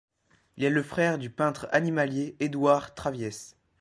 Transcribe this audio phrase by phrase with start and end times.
[0.57, 3.55] Il est le frère du peintre animalier Édouard Traviès.